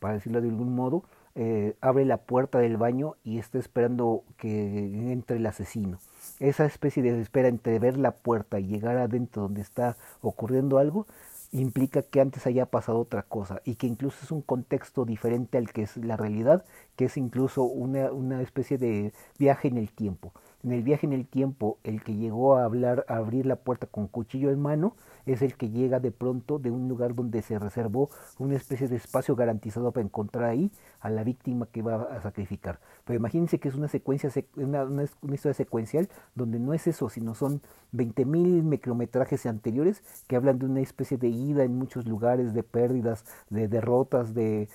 para 0.00 0.14
decirlo 0.14 0.40
de 0.40 0.48
algún 0.48 0.74
modo, 0.74 1.04
eh, 1.34 1.76
abre 1.80 2.04
la 2.04 2.18
puerta 2.18 2.58
del 2.58 2.76
baño 2.76 3.16
y 3.24 3.38
está 3.38 3.58
esperando 3.58 4.24
que 4.36 5.12
entre 5.12 5.38
el 5.38 5.46
asesino 5.46 5.98
esa 6.40 6.64
especie 6.66 7.02
de 7.02 7.20
espera 7.20 7.48
entre 7.48 7.78
ver 7.78 7.96
la 7.96 8.12
puerta 8.12 8.60
y 8.60 8.66
llegar 8.66 8.96
adentro 8.96 9.42
donde 9.42 9.60
está 9.60 9.96
ocurriendo 10.20 10.78
algo, 10.78 11.06
implica 11.52 12.02
que 12.02 12.20
antes 12.20 12.46
haya 12.46 12.66
pasado 12.66 12.98
otra 12.98 13.22
cosa 13.22 13.60
y 13.64 13.74
que 13.74 13.86
incluso 13.86 14.18
es 14.22 14.30
un 14.30 14.42
contexto 14.42 15.04
diferente 15.04 15.58
al 15.58 15.70
que 15.72 15.82
es 15.82 15.96
la 15.98 16.16
realidad, 16.16 16.64
que 16.96 17.06
es 17.06 17.16
incluso 17.16 17.62
una, 17.62 18.10
una 18.12 18.40
especie 18.40 18.78
de 18.78 19.12
viaje 19.38 19.68
en 19.68 19.76
el 19.76 19.92
tiempo. 19.92 20.32
En 20.64 20.72
el 20.72 20.82
viaje 20.82 21.06
en 21.06 21.12
el 21.12 21.26
tiempo, 21.26 21.78
el 21.82 22.02
que 22.02 22.14
llegó 22.14 22.56
a 22.56 22.64
hablar, 22.64 23.04
a 23.08 23.16
abrir 23.16 23.46
la 23.46 23.56
puerta 23.56 23.86
con 23.86 24.06
cuchillo 24.06 24.50
en 24.50 24.60
mano, 24.60 24.94
es 25.26 25.42
el 25.42 25.56
que 25.56 25.70
llega 25.70 26.00
de 26.00 26.10
pronto 26.10 26.58
de 26.58 26.70
un 26.70 26.88
lugar 26.88 27.14
donde 27.14 27.42
se 27.42 27.58
reservó 27.58 28.10
una 28.38 28.56
especie 28.56 28.88
de 28.88 28.96
espacio 28.96 29.36
garantizado 29.36 29.92
para 29.92 30.04
encontrar 30.04 30.44
ahí 30.44 30.70
a 31.00 31.10
la 31.10 31.24
víctima 31.24 31.66
que 31.66 31.82
va 31.82 32.02
a 32.02 32.20
sacrificar. 32.20 32.80
Pero 33.04 33.16
imagínense 33.18 33.58
que 33.58 33.68
es 33.68 33.74
una 33.74 33.88
secuencia, 33.88 34.30
una, 34.56 34.84
una, 34.84 35.04
historia 35.04 35.54
secuencial 35.54 36.08
donde 36.34 36.58
no 36.58 36.74
es 36.74 36.86
eso, 36.86 37.08
sino 37.08 37.34
son 37.34 37.60
20.000 37.92 38.62
micrometrajes 38.62 39.46
anteriores 39.46 40.02
que 40.26 40.36
hablan 40.36 40.58
de 40.58 40.66
una 40.66 40.80
especie 40.80 41.18
de 41.18 41.28
ida 41.28 41.62
en 41.62 41.76
muchos 41.76 42.06
lugares, 42.06 42.54
de 42.54 42.62
pérdidas, 42.62 43.24
de 43.50 43.68
derrotas, 43.68 44.34
de, 44.34 44.68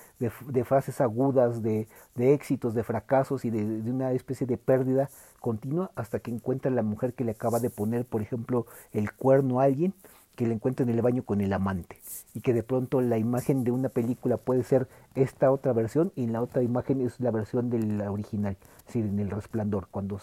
frases 0.66 1.02
agudas, 1.02 1.62
de, 1.62 1.88
éxitos, 2.16 2.74
de 2.74 2.84
fracasos 2.84 3.46
y 3.46 3.50
de, 3.50 3.90
una 3.90 4.12
especie 4.12 4.46
de 4.46 4.58
pérdida 4.58 5.10
continua 5.48 5.92
hasta 5.96 6.20
que 6.20 6.30
encuentra 6.30 6.70
la 6.70 6.84
mujer 6.84 7.14
que 7.14 7.24
le 7.24 7.32
acaba 7.32 7.62
de 7.62 7.70
poner, 7.70 8.04
por 8.04 8.22
ejemplo, 8.22 8.66
el 8.92 9.14
cuerno 9.14 9.62
a 9.62 9.64
alguien 9.64 9.94
que 10.38 10.48
le 10.48 10.54
encuentra 10.54 10.84
en 10.84 10.90
el 10.92 11.02
baño 11.02 11.24
con 11.24 11.42
el 11.42 11.52
amante 11.52 12.00
y 12.34 12.42
que 12.42 12.54
de 12.54 12.62
pronto 12.62 13.02
la 13.02 13.18
imagen 13.18 13.64
de 13.64 13.72
una 13.72 13.90
película 13.90 14.38
puede 14.38 14.64
ser 14.64 14.88
esta 15.16 15.52
otra 15.52 15.74
versión 15.74 16.12
y 16.16 16.28
la 16.28 16.44
otra 16.44 16.62
imagen 16.62 17.02
es 17.02 17.20
la 17.20 17.32
versión 17.32 17.72
de 17.72 17.80
la 17.80 18.12
original, 18.12 18.56
es 18.82 18.86
decir, 18.86 19.06
en 19.06 19.20
el 19.20 19.32
resplandor, 19.32 19.88
cuando 19.90 20.20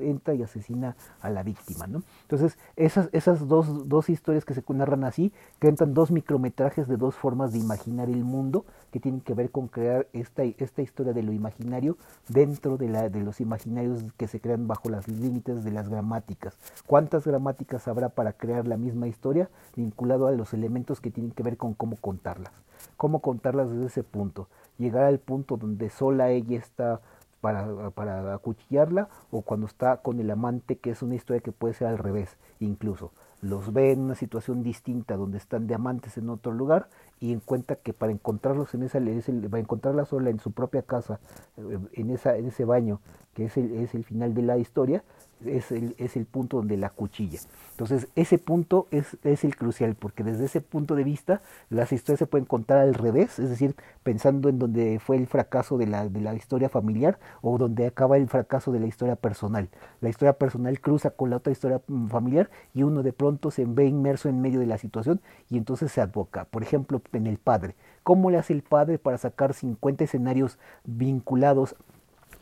entra 0.00 0.34
y 0.34 0.44
asesina 0.44 0.96
a 1.20 1.30
la 1.30 1.42
víctima. 1.42 1.88
¿no? 1.88 2.04
Entonces, 2.22 2.56
esas, 2.76 3.08
esas 3.12 3.48
dos, 3.48 3.88
dos 3.88 4.08
historias 4.08 4.44
que 4.44 4.54
se 4.54 4.62
narran 4.68 5.02
así, 5.02 5.32
cuentan 5.60 5.92
dos 5.92 6.12
micrometrajes 6.12 6.86
de 6.86 6.96
dos 6.96 7.16
formas 7.16 7.52
de 7.52 7.58
imaginar 7.58 8.08
el 8.08 8.22
mundo 8.22 8.64
que 8.92 9.00
tienen 9.00 9.20
que 9.20 9.34
ver 9.34 9.50
con 9.50 9.66
crear 9.66 10.06
esta, 10.12 10.44
esta 10.44 10.82
historia 10.82 11.12
de 11.12 11.24
lo 11.24 11.32
imaginario 11.32 11.98
dentro 12.28 12.76
de, 12.76 12.88
la, 12.88 13.08
de 13.08 13.20
los 13.20 13.40
imaginarios 13.40 14.04
que 14.16 14.28
se 14.28 14.40
crean 14.40 14.68
bajo 14.68 14.88
los 14.88 15.08
límites 15.08 15.64
de 15.64 15.72
las 15.72 15.88
gramáticas. 15.88 16.56
¿Cuántas 16.86 17.26
gramáticas 17.26 17.88
habrá 17.88 18.08
para 18.08 18.32
crear 18.32 18.68
la 18.68 18.76
misma 18.76 19.08
historia 19.08 19.47
vinculado 19.76 20.26
a 20.26 20.32
los 20.32 20.54
elementos 20.54 21.00
que 21.00 21.10
tienen 21.10 21.32
que 21.32 21.42
ver 21.42 21.56
con 21.56 21.74
cómo 21.74 21.96
contarlas? 21.96 22.52
cómo 22.96 23.20
contarlas 23.20 23.70
desde 23.70 23.86
ese 23.86 24.02
punto, 24.02 24.48
llegar 24.78 25.04
al 25.04 25.18
punto 25.18 25.56
donde 25.56 25.90
sola 25.90 26.30
ella 26.30 26.58
está 26.58 27.00
para, 27.40 27.90
para 27.90 28.34
acuchillarla 28.34 29.08
o 29.30 29.42
cuando 29.42 29.66
está 29.66 29.98
con 29.98 30.20
el 30.20 30.30
amante, 30.30 30.76
que 30.76 30.90
es 30.90 31.02
una 31.02 31.14
historia 31.14 31.40
que 31.40 31.52
puede 31.52 31.74
ser 31.74 31.88
al 31.88 31.98
revés, 31.98 32.36
incluso. 32.60 33.12
Los 33.40 33.72
ve 33.72 33.92
en 33.92 34.00
una 34.00 34.16
situación 34.16 34.64
distinta 34.64 35.16
donde 35.16 35.38
están 35.38 35.68
de 35.68 35.74
amantes 35.76 36.18
en 36.18 36.28
otro 36.28 36.50
lugar 36.50 36.88
y 37.20 37.32
encuentra 37.32 37.76
que 37.76 37.92
para 37.92 38.10
encontrarlos 38.10 38.74
en 38.74 38.82
esa, 38.82 38.98
para 38.98 39.60
encontrarla 39.60 40.04
sola 40.06 40.30
en 40.30 40.40
su 40.40 40.50
propia 40.50 40.82
casa, 40.82 41.20
eh, 41.56 41.78
en, 41.92 42.10
esa, 42.10 42.36
en 42.36 42.46
ese 42.46 42.64
baño, 42.64 43.00
que 43.34 43.44
es 43.44 43.56
el, 43.56 43.72
es 43.74 43.94
el 43.94 44.02
final 44.02 44.34
de 44.34 44.42
la 44.42 44.58
historia, 44.58 45.04
es 45.44 45.70
el, 45.72 45.94
es 45.98 46.16
el 46.16 46.26
punto 46.26 46.58
donde 46.58 46.76
la 46.76 46.90
cuchilla. 46.90 47.38
Entonces, 47.72 48.08
ese 48.16 48.38
punto 48.38 48.88
es, 48.90 49.16
es, 49.22 49.44
el 49.44 49.56
crucial, 49.56 49.94
porque 49.94 50.24
desde 50.24 50.46
ese 50.46 50.60
punto 50.60 50.94
de 50.94 51.04
vista 51.04 51.42
las 51.70 51.92
historias 51.92 52.18
se 52.18 52.26
pueden 52.26 52.44
contar 52.44 52.78
al 52.78 52.94
revés, 52.94 53.38
es 53.38 53.50
decir, 53.50 53.76
pensando 54.02 54.48
en 54.48 54.58
donde 54.58 54.98
fue 54.98 55.16
el 55.16 55.26
fracaso 55.26 55.78
de 55.78 55.86
la, 55.86 56.08
de 56.08 56.20
la 56.20 56.34
historia 56.34 56.68
familiar 56.68 57.18
o 57.40 57.56
donde 57.58 57.86
acaba 57.86 58.16
el 58.16 58.28
fracaso 58.28 58.72
de 58.72 58.80
la 58.80 58.86
historia 58.86 59.16
personal. 59.16 59.68
La 60.00 60.08
historia 60.08 60.32
personal 60.32 60.80
cruza 60.80 61.10
con 61.10 61.30
la 61.30 61.36
otra 61.36 61.52
historia 61.52 61.80
mm, 61.86 62.08
familiar 62.08 62.50
y 62.74 62.82
uno 62.82 63.02
de 63.02 63.12
pronto 63.12 63.50
se 63.50 63.64
ve 63.64 63.86
inmerso 63.86 64.28
en 64.28 64.40
medio 64.40 64.60
de 64.60 64.66
la 64.66 64.78
situación 64.78 65.20
y 65.48 65.56
entonces 65.56 65.92
se 65.92 66.00
advoca. 66.00 66.46
Por 66.46 66.62
ejemplo, 66.62 67.00
en 67.12 67.26
el 67.26 67.38
padre. 67.38 67.74
¿Cómo 68.02 68.30
le 68.30 68.38
hace 68.38 68.54
el 68.54 68.62
padre 68.62 68.98
para 68.98 69.18
sacar 69.18 69.54
50 69.54 70.04
escenarios 70.04 70.58
vinculados 70.84 71.76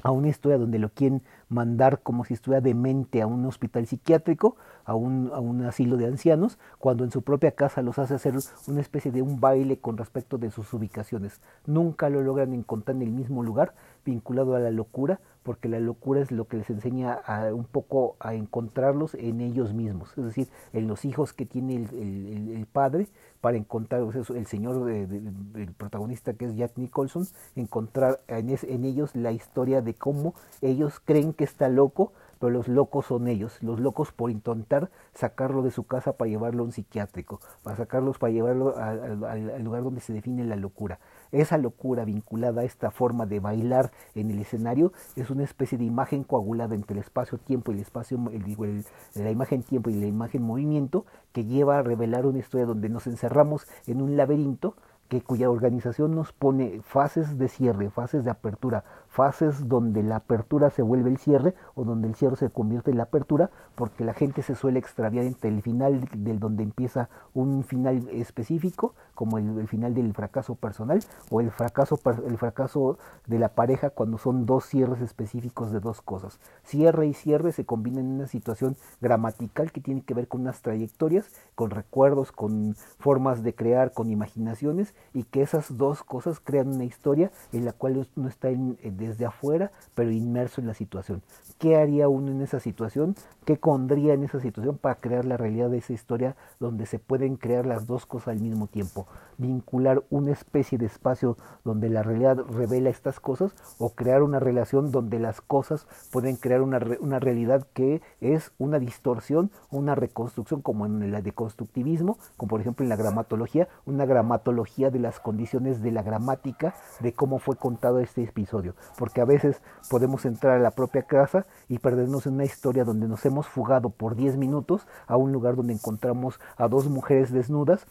a 0.07 0.13
una 0.13 0.29
historia 0.29 0.57
donde 0.57 0.79
lo 0.79 0.91
quieren 0.91 1.21
mandar 1.49 2.01
como 2.01 2.25
si 2.25 2.35
estuviera 2.35 2.61
demente 2.61 3.23
a 3.23 3.27
un 3.27 3.45
hospital 3.45 3.89
psiquiátrico, 3.89 4.55
a 4.85 4.95
un, 4.95 5.33
a 5.35 5.41
un, 5.41 5.65
asilo 5.65 5.97
de 5.97 6.07
ancianos, 6.07 6.61
cuando 6.79 7.03
en 7.03 7.11
su 7.11 7.23
propia 7.23 7.51
casa 7.51 7.83
los 7.83 7.99
hace 7.99 8.15
hacer 8.15 8.35
una 8.69 8.81
especie 8.81 9.11
de 9.11 9.21
un 9.21 9.41
baile 9.41 9.81
con 9.81 9.97
respecto 9.97 10.39
de 10.39 10.53
sus 10.53 10.73
ubicaciones. 10.73 11.41
Nunca 11.67 12.09
lo 12.09 12.23
logran 12.23 12.53
encontrar 12.53 12.95
en 12.95 13.03
el 13.03 13.11
mismo 13.11 13.43
lugar, 13.43 13.75
vinculado 14.05 14.55
a 14.55 14.61
la 14.61 14.71
locura, 14.71 15.19
porque 15.47 15.69
la 15.69 15.79
locura 15.79 16.21
es 16.21 16.33
lo 16.33 16.49
que 16.49 16.57
les 16.57 16.69
enseña 16.71 17.13
a, 17.13 17.55
un 17.55 17.67
poco 17.67 18.17
a 18.19 18.35
encontrarlos 18.35 19.15
en 19.15 19.41
ellos 19.41 19.73
mismos, 19.75 20.11
es 20.19 20.25
decir, 20.25 20.49
en 20.73 20.89
los 20.89 21.05
hijos 21.05 21.33
que 21.33 21.47
tiene 21.47 21.77
el, 21.77 22.67
padre, 22.73 23.07
para 23.41 23.57
encontrar 23.57 24.03
el 24.03 24.47
señor 24.47 24.91
el 24.91 25.73
protagonista 25.79 26.35
que 26.35 26.47
es 26.47 26.57
Jack 26.57 26.73
Nicholson, 26.77 27.29
encontrar 27.55 28.21
en, 28.27 28.51
es, 28.51 28.65
en 28.65 28.85
ellos 28.85 29.15
la 29.15 29.31
historia 29.31 29.83
de 29.83 29.95
cómo 29.95 30.35
ellos 30.63 30.99
creen 30.99 31.33
que 31.33 31.45
está 31.45 31.69
loco, 31.69 32.13
pero 32.41 32.51
los 32.51 32.67
locos 32.67 33.07
son 33.07 33.29
ellos, 33.29 33.63
los 33.63 33.79
locos 33.79 34.11
por 34.11 34.33
intentar 34.33 34.91
sacarlo 35.15 35.63
de 35.63 35.71
su 35.71 35.85
casa 35.85 36.15
para 36.15 36.29
llevarlo 36.29 36.63
a 36.63 36.67
un 36.67 36.73
psiquiátrico, 36.73 37.41
para 37.63 37.77
sacarlos 37.77 38.19
para 38.19 38.33
llevarlo 38.33 38.77
al 38.77 39.63
lugar 39.63 39.85
donde 39.85 40.01
se 40.01 40.13
define 40.13 40.45
la 40.45 40.57
locura. 40.57 40.99
Esa 41.33 41.59
locura 41.59 42.05
vinculada 42.05 42.63
a 42.63 42.65
esta 42.65 42.91
forma 42.91 43.27
de 43.27 43.41
bailar 43.41 43.91
en 44.15 44.31
el 44.31 44.41
escenario 44.41 44.93
es 45.17 45.31
una 45.31 45.45
especie 45.45 45.79
de 45.79 45.85
imagen 45.85 46.25
coagulada 46.25 46.75
entre 46.75 46.95
el 46.95 47.01
espacio-tiempo 47.01 47.73
y 47.73 47.77
el 47.77 47.81
espacio, 47.81 48.19
el, 48.33 48.45
el, 48.45 48.85
la 49.15 49.31
imagen-tiempo 49.31 49.91
y 49.91 49.95
la 49.95 50.07
imagen-movimiento 50.07 51.05
que 51.33 51.45
lleva 51.45 51.79
a 51.79 51.83
revelar 51.83 52.27
una 52.27 52.39
historia 52.39 52.67
donde 52.67 52.89
nos 52.89 53.07
encerramos 53.07 53.67
en 53.87 54.03
un 54.03 54.17
laberinto 54.17 54.75
que 55.09 55.23
cuya 55.23 55.51
organización 55.51 56.15
nos 56.15 56.33
pone 56.33 56.81
fases 56.83 57.39
de 57.39 57.49
cierre, 57.49 57.91
fases 57.91 58.25
de 58.25 58.31
apertura, 58.31 58.85
fases 59.17 59.67
donde 59.67 60.03
la 60.03 60.17
apertura 60.17 60.69
se 60.69 60.83
vuelve 60.83 61.09
el 61.09 61.17
cierre 61.17 61.55
o 61.75 61.85
donde 61.85 62.07
el 62.07 62.15
cierre 62.15 62.37
se 62.37 62.51
convierte 62.51 62.91
en 62.91 62.99
la 62.99 63.05
apertura, 63.05 63.51
porque 63.75 64.05
la 64.05 64.13
gente 64.13 64.43
se 64.43 64.55
suele 64.55 64.79
extraviar 64.79 65.25
entre 65.25 65.49
el 65.49 65.63
final 65.63 66.07
del 66.13 66.39
donde 66.39 66.63
empieza 66.63 67.09
un 67.33 67.65
final 67.65 68.09
específico, 68.11 68.95
como 69.15 69.39
el, 69.39 69.67
final 69.69 69.95
del 69.95 70.13
fracaso 70.13 70.55
personal, 70.55 71.01
o 71.31 71.41
el 71.41 71.51
fracaso, 71.51 71.99
el 72.27 72.37
fracaso 72.37 72.99
de 73.27 73.39
la 73.39 73.49
pareja 73.49 73.89
cuando 73.89 74.19
son 74.19 74.45
dos 74.45 74.67
cierres 74.67 75.01
específicos 75.01 75.73
de 75.73 75.81
dos 75.81 76.03
cosas. 76.03 76.39
Cierre 76.63 77.07
y 77.07 77.15
cierre 77.15 77.53
se 77.53 77.65
combinan 77.65 78.05
en 78.05 78.13
una 78.17 78.27
situación 78.27 78.77
gramatical 79.01 79.73
que 79.73 79.81
tiene 79.81 80.03
que 80.03 80.13
ver 80.13 80.29
con 80.29 80.43
unas 80.43 80.61
trayectorias, 80.61 81.31
con 81.55 81.71
recuerdos, 81.71 82.33
con 82.33 82.75
formas 82.99 83.43
de 83.43 83.55
crear, 83.55 83.93
con 83.93 84.11
imaginaciones, 84.11 84.95
y 85.15 85.25
que 85.25 85.41
esas 85.41 85.79
dos 85.79 86.03
cosas 86.03 86.39
crean 86.39 86.69
una 86.69 86.85
historia 86.85 87.31
en 87.53 87.65
la 87.65 87.73
cual 87.73 88.07
uno 88.17 88.29
está 88.29 88.51
en, 88.51 88.77
desde 89.07 89.27
afuera, 89.27 89.71
pero 89.95 90.11
inmerso 90.11 90.61
en 90.61 90.67
la 90.67 90.75
situación. 90.75 91.23
¿Qué 91.59 91.77
haría 91.77 92.09
uno 92.09 92.31
en 92.31 92.43
esa 92.43 92.61
situación? 92.61 93.15
¿Qué 93.45 93.57
pondría 93.57 94.15
en 94.15 94.25
esa 94.25 94.41
situación 94.41 94.77
para 94.77 94.97
crear 94.97 95.25
la 95.25 95.37
realidad 95.37 95.71
de 95.71 95.79
esa 95.79 95.93
historia 95.93 96.37
donde 96.59 96.87
se 96.87 96.99
pueden 96.99 97.37
crear 97.37 97.67
las 97.67 97.87
dos 97.87 98.07
cosas 98.07 98.29
al 98.29 98.41
mismo 98.41 98.67
tiempo? 98.67 99.07
Vincular 99.39 100.03
una 100.11 100.33
especie 100.33 100.79
de 100.79 100.87
espacio 100.87 101.37
donde 101.65 101.89
la 101.89 102.03
realidad 102.03 102.39
revela 102.39 102.91
estas 102.91 103.21
cosas 103.21 103.53
o 103.79 103.91
crear 103.91 104.23
una 104.23 104.41
relación 104.41 104.91
donde 104.91 105.19
las 105.19 105.41
cosas 105.41 105.87
pueden 106.11 106.37
crear 106.37 106.63
una, 106.63 106.81
una 107.01 107.21
realidad 107.21 107.67
que 107.73 108.03
es 108.21 108.53
una 108.59 108.79
distorsión, 108.79 109.51
una 109.71 109.95
reconstrucción 109.95 110.63
como 110.63 110.87
en 110.87 111.03
el 111.03 111.23
deconstructivismo, 111.23 112.19
como 112.37 112.51
por 112.51 112.61
ejemplo 112.61 112.85
en 112.85 112.89
la 112.89 112.97
gramatología, 112.97 113.69
una 113.85 114.07
gramatología 114.07 114.91
de 114.91 114.99
las 114.99 115.21
condiciones 115.21 115.83
de 115.83 115.93
la 115.93 116.03
gramática 116.03 116.75
de 117.01 117.13
cómo 117.13 117.39
fue 117.39 117.57
contado 117.57 118.01
este 118.01 118.23
episodio. 118.23 118.75
Porque 118.99 119.21
a 119.21 119.25
veces 119.25 119.61
podemos 119.91 120.25
entrar 120.25 120.59
a 120.59 120.63
la 120.63 120.71
propia 120.71 121.03
casa 121.03 121.47
y 121.69 121.79
perdernos 121.79 122.27
en 122.27 122.35
una 122.35 122.45
historia 122.45 122.85
donde 122.85 123.09
nos 123.09 123.25
hemos 123.27 123.47
fugado 123.47 123.91
por 123.91 124.17
10 124.17 124.37
minutos 124.37 124.87
a 125.07 125.17
un 125.17 125.33
lugar 125.33 125.57
donde 125.57 125.75
encontramos 125.75 126.41
a 126.57 126.69
dos 126.69 126.89
mujeres 126.89 127.33
desnudas 127.33 127.87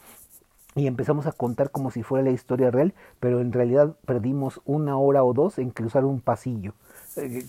y 0.76 0.86
empezamos 0.86 1.26
a 1.26 1.32
contar 1.32 1.70
como 1.70 1.90
si 1.90 2.02
fuera 2.02 2.22
la 2.22 2.30
historia 2.30 2.70
real, 2.70 2.92
pero 3.18 3.40
en 3.40 3.50
realidad 3.50 3.96
perdimos 4.04 4.60
una 4.66 4.98
hora 4.98 5.24
o 5.24 5.32
dos 5.32 5.58
en 5.58 5.70
cruzar 5.70 6.04
un 6.04 6.20
pasillo. 6.20 6.74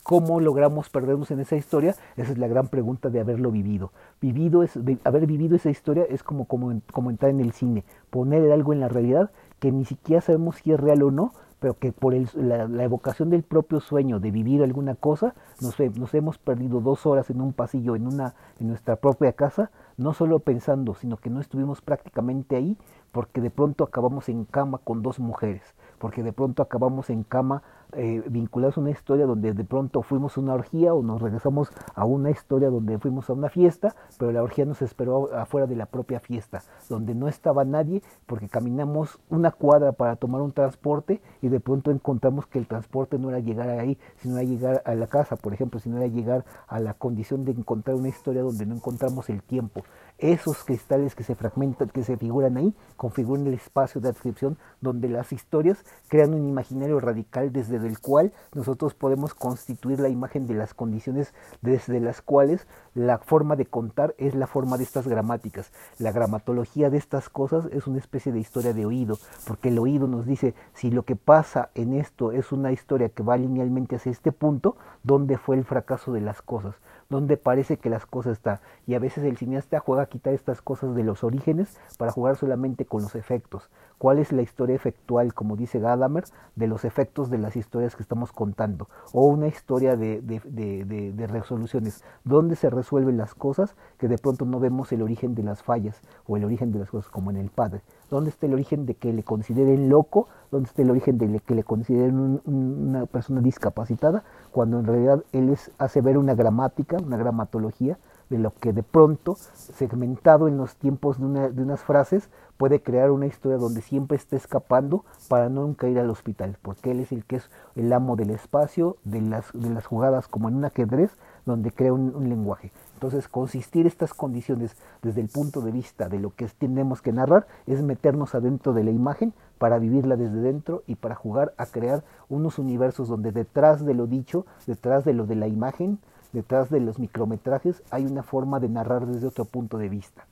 ¿Cómo 0.03 0.39
logramos 0.39 0.89
perdernos 0.89 1.29
en 1.31 1.41
esa 1.41 1.57
historia? 1.57 1.93
Esa 2.15 2.31
es 2.31 2.37
la 2.37 2.47
gran 2.47 2.69
pregunta 2.69 3.09
de 3.09 3.19
haberlo 3.19 3.51
vivido. 3.51 3.91
Vivido 4.21 4.63
es, 4.63 4.79
haber 5.03 5.27
vivido 5.27 5.57
esa 5.57 5.69
historia 5.69 6.05
es 6.09 6.23
como, 6.23 6.45
como, 6.45 6.81
como 6.93 7.09
entrar 7.09 7.29
en 7.29 7.41
el 7.41 7.51
cine, 7.51 7.83
poner 8.09 8.49
algo 8.49 8.71
en 8.71 8.79
la 8.79 8.87
realidad 8.87 9.29
que 9.59 9.73
ni 9.73 9.83
siquiera 9.83 10.21
sabemos 10.21 10.55
si 10.55 10.71
es 10.71 10.79
real 10.79 11.03
o 11.03 11.11
no, 11.11 11.33
pero 11.59 11.77
que 11.77 11.91
por 11.91 12.13
el, 12.13 12.29
la, 12.35 12.67
la, 12.67 12.83
evocación 12.83 13.29
del 13.29 13.43
propio 13.43 13.79
sueño 13.79 14.19
de 14.19 14.31
vivir 14.31 14.61
alguna 14.61 14.95
cosa, 14.95 15.33
nos, 15.61 15.79
nos, 15.97 16.13
hemos 16.13 16.37
perdido 16.37 16.81
dos 16.81 17.05
horas 17.05 17.29
en 17.29 17.41
un 17.41 17.53
pasillo 17.53 17.95
en, 17.95 18.07
una, 18.07 18.35
en 18.59 18.67
nuestra 18.67 18.95
propia 18.95 19.33
casa, 19.33 19.71
no 19.97 20.13
solo 20.13 20.39
pensando, 20.39 20.93
sino 20.93 21.17
que 21.17 21.29
no 21.29 21.41
estuvimos 21.41 21.81
prácticamente 21.81 22.55
ahí, 22.55 22.77
porque 23.11 23.41
de 23.41 23.49
pronto 23.49 23.83
acabamos 23.83 24.29
en 24.29 24.45
cama 24.45 24.79
con 24.83 25.01
dos 25.01 25.19
mujeres, 25.19 25.63
porque 25.99 26.23
de 26.23 26.33
pronto 26.33 26.63
acabamos 26.63 27.09
en 27.09 27.23
cama 27.23 27.63
eh, 27.93 28.21
vinculados 28.27 28.77
a 28.77 28.81
una 28.81 28.89
historia 28.89 29.25
donde 29.25 29.53
de 29.53 29.63
pronto 29.63 30.01
fuimos 30.01 30.37
a 30.37 30.41
una 30.41 30.53
orgía 30.53 30.93
o 30.93 31.01
nos 31.01 31.21
regresamos 31.21 31.69
a 31.95 32.03
una 32.03 32.29
historia 32.29 32.69
donde 32.69 32.99
fuimos 32.99 33.29
a 33.29 33.33
una 33.33 33.49
fiesta, 33.49 33.95
pero 34.17 34.31
la 34.33 34.43
orgía 34.43 34.65
nos 34.65 34.81
esperó 34.81 35.33
afuera 35.33 35.67
de 35.67 35.77
la 35.77 35.85
propia 35.85 36.19
fiesta, 36.19 36.63
donde 36.89 37.15
no 37.15 37.29
estaba 37.29 37.63
nadie 37.63 38.03
porque 38.25 38.49
caminamos 38.49 39.19
una 39.29 39.51
cuadra 39.51 39.93
para 39.93 40.17
tomar 40.17 40.41
un 40.41 40.51
transporte 40.51 41.21
y 41.41 41.47
de 41.47 41.61
pronto 41.61 41.91
encontramos 41.91 42.45
que 42.45 42.59
el 42.59 42.67
transporte 42.67 43.17
no 43.17 43.29
era 43.29 43.39
llegar 43.39 43.69
ahí, 43.69 43.97
sino 44.17 44.37
era 44.37 44.43
llegar 44.43 44.81
a 44.85 44.93
la 44.93 45.07
casa, 45.07 45.37
por 45.37 45.53
ejemplo, 45.53 45.79
sino 45.79 45.97
era 45.97 46.07
llegar 46.07 46.43
a 46.67 46.79
la 46.79 46.93
condición 46.93 47.45
de 47.45 47.51
encontrar 47.51 47.95
una 47.95 48.09
historia 48.09 48.41
donde 48.41 48.65
no 48.65 48.75
encontramos 48.75 49.29
el 49.29 49.41
tiempo. 49.43 49.83
Esos 50.19 50.63
cristales 50.63 51.13
que 51.13 51.23
se 51.23 51.35
fragmentan, 51.35 51.89
que 51.89 52.03
se 52.03 52.17
figuran 52.17 52.57
ahí, 52.57 52.73
configuran 52.95 53.45
el 53.45 53.53
espacio 53.53 54.01
de 54.01 54.09
adscripción 54.09 54.57
donde 54.81 55.09
las 55.09 55.31
historias 55.31 55.85
crean 56.07 56.33
un 56.33 56.47
imaginario 56.47 56.99
radical 56.99 57.53
desde 57.53 57.77
el 57.77 57.99
cual 57.99 58.33
nosotros 58.55 58.95
podemos 58.95 59.35
constituir 59.35 59.99
la 59.99 60.09
imagen 60.09 60.47
de 60.47 60.55
las 60.55 60.73
condiciones 60.73 61.35
desde 61.61 61.99
las 61.99 62.23
cuales 62.23 62.65
la 62.95 63.19
forma 63.19 63.55
de 63.55 63.67
contar 63.67 64.15
es 64.17 64.33
la 64.33 64.47
forma 64.47 64.79
de 64.79 64.85
estas 64.85 65.07
gramáticas. 65.07 65.71
La 65.99 66.11
gramatología 66.11 66.89
de 66.89 66.97
estas 66.97 67.29
cosas 67.29 67.65
es 67.71 67.85
una 67.85 67.99
especie 67.99 68.31
de 68.31 68.39
historia 68.39 68.73
de 68.73 68.87
oído, 68.87 69.19
porque 69.45 69.69
el 69.69 69.77
oído 69.77 70.07
nos 70.07 70.25
dice 70.25 70.55
si 70.73 70.89
lo 70.89 71.03
que 71.03 71.15
pasa 71.15 71.69
en 71.75 71.93
esto 71.93 72.31
es 72.31 72.51
una 72.51 72.71
historia 72.71 73.09
que 73.09 73.21
va 73.21 73.37
linealmente 73.37 73.97
hacia 73.97 74.11
este 74.11 74.31
punto, 74.31 74.77
¿dónde 75.03 75.37
fue 75.37 75.57
el 75.57 75.63
fracaso 75.63 76.11
de 76.11 76.21
las 76.21 76.41
cosas? 76.41 76.73
Donde 77.09 77.37
parece 77.37 77.77
que 77.77 77.89
las 77.89 78.05
cosas 78.05 78.33
están. 78.33 78.59
Y 78.85 78.95
a 78.95 78.99
veces 78.99 79.23
el 79.23 79.37
cineasta 79.37 79.79
juega 79.79 80.03
a 80.03 80.07
quitar 80.07 80.33
estas 80.33 80.61
cosas 80.61 80.95
de 80.95 81.03
los 81.03 81.23
orígenes 81.23 81.79
para 81.97 82.11
jugar 82.11 82.35
solamente 82.35 82.85
con 82.85 83.01
los 83.03 83.15
efectos. 83.15 83.69
¿Cuál 83.97 84.19
es 84.19 84.31
la 84.31 84.43
historia 84.43 84.75
efectual, 84.75 85.33
como 85.33 85.55
dice 85.55 85.79
Gadamer, 85.79 86.25
de 86.55 86.67
los 86.67 86.85
efectos 86.85 87.31
de 87.31 87.39
las 87.39 87.55
historias 87.55 87.95
que 87.95 88.03
estamos 88.03 88.31
contando? 88.31 88.89
O 89.11 89.25
una 89.25 89.47
historia 89.47 89.95
de, 89.95 90.21
de, 90.21 90.41
de, 90.85 91.27
resoluciones. 91.27 92.03
¿Dónde 92.23 92.55
se 92.55 92.69
resuelven 92.69 93.17
las 93.17 93.33
cosas 93.33 93.75
que 93.97 94.07
de 94.07 94.19
pronto 94.19 94.45
no 94.45 94.59
vemos 94.59 94.91
el 94.91 95.01
origen 95.01 95.33
de 95.33 95.41
las 95.41 95.63
fallas 95.63 95.99
o 96.27 96.37
el 96.37 96.45
origen 96.45 96.71
de 96.71 96.79
las 96.79 96.91
cosas, 96.91 97.09
como 97.09 97.31
en 97.31 97.37
el 97.37 97.49
padre? 97.49 97.81
¿Dónde 98.11 98.29
está 98.29 98.45
el 98.45 98.53
origen 98.53 98.85
de 98.85 98.93
que 98.93 99.11
le 99.11 99.23
consideren 99.23 99.89
loco? 99.89 100.27
¿Dónde 100.51 100.67
está 100.67 100.83
el 100.83 100.91
origen 100.91 101.17
de 101.17 101.39
que 101.39 101.55
le 101.55 101.63
consideren 101.63 102.19
un, 102.19 102.41
una 102.45 103.07
persona 103.07 103.41
discapacitada? 103.41 104.23
Cuando 104.51 104.79
en 104.79 104.85
realidad 104.85 105.23
él 105.31 105.57
hace 105.79 106.01
ver 106.01 106.19
una 106.19 106.35
gramática, 106.35 106.97
una 106.97 107.17
gramatología 107.17 107.97
de 108.29 108.37
lo 108.37 108.53
que 108.53 108.73
de 108.73 108.83
pronto, 108.83 109.35
segmentado 109.35 110.47
en 110.47 110.57
los 110.57 110.75
tiempos 110.75 111.19
de, 111.19 111.25
una, 111.25 111.49
de 111.49 111.61
unas 111.61 111.81
frases, 111.81 112.29
puede 112.57 112.81
crear 112.81 113.11
una 113.11 113.27
historia 113.27 113.57
donde 113.57 113.81
siempre 113.81 114.17
esté 114.17 114.35
escapando 114.35 115.05
para 115.27 115.49
nunca 115.49 115.87
ir 115.87 115.99
al 115.99 116.09
hospital, 116.09 116.57
porque 116.61 116.91
él 116.91 116.99
es 116.99 117.11
el 117.11 117.23
que 117.25 117.37
es 117.37 117.49
el 117.75 117.93
amo 117.93 118.15
del 118.15 118.31
espacio, 118.31 118.97
de 119.03 119.21
las, 119.21 119.51
de 119.53 119.69
las 119.69 119.85
jugadas 119.85 120.27
como 120.27 120.49
en 120.49 120.55
un 120.55 120.65
ajedrez, 120.65 121.11
donde 121.45 121.71
crea 121.71 121.93
un 121.93 122.27
lenguaje. 122.27 122.71
Entonces, 122.97 123.27
consistir 123.27 123.85
estas 123.85 124.15
condiciones 124.15 124.75
desde 125.03 125.21
el 125.21 125.27
punto 125.27 125.61
de 125.61 125.71
vista 125.71 126.09
de 126.09 126.17
lo 126.17 126.31
que 126.31 126.47
tenemos 126.47 127.03
que 127.03 127.11
narrar 127.11 127.45
es 127.67 127.83
meternos 127.83 128.33
adentro 128.33 128.73
de 128.73 128.83
la 128.83 128.89
imagen 128.89 129.33
para 129.59 129.77
vivirla 129.77 130.15
desde 130.15 130.41
dentro 130.41 130.81
y 130.87 130.95
para 130.95 131.13
jugar 131.13 131.53
a 131.57 131.67
crear 131.67 132.03
unos 132.27 132.57
universos 132.57 133.07
donde 133.07 133.31
detrás 133.31 133.85
de 133.85 133.93
lo 133.93 134.07
dicho, 134.07 134.47
detrás 134.65 135.05
de 135.05 135.13
lo 135.13 135.27
de 135.27 135.35
la 135.35 135.47
imagen, 135.47 135.99
detrás 136.33 136.69
de 136.69 136.79
los 136.79 136.99
micrometrajes 136.99 137.81
hay 137.91 138.05
una 138.05 138.23
forma 138.23 138.59
de 138.59 138.69
narrar 138.69 139.05
desde 139.05 139.27
otro 139.27 139.45
punto 139.45 139.77
de 139.77 139.89
vista. 139.89 140.25